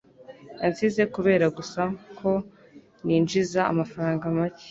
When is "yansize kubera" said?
0.61-1.45